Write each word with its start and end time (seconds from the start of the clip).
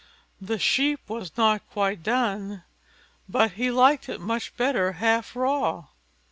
The 0.41 0.57
sheep 0.57 0.99
was 1.07 1.37
not 1.37 1.69
quite 1.69 2.01
done, 2.01 2.63
but 3.29 3.51
he 3.51 3.69
liked 3.69 4.09
it 4.09 4.19
much 4.19 4.57
better 4.57 4.93
half 4.93 5.35
raw. 5.35 5.89